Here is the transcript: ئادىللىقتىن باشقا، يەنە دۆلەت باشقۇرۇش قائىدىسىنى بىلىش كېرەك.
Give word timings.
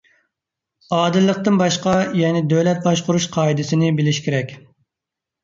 ئادىللىقتىن 0.99 1.59
باشقا، 1.63 1.93
يەنە 2.21 2.41
دۆلەت 2.55 2.81
باشقۇرۇش 2.89 3.29
قائىدىسىنى 3.37 3.93
بىلىش 4.01 4.23
كېرەك. 4.31 4.57